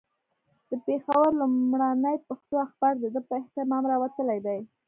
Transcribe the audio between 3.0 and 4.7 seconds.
ده په اهتمام راوتلی دی.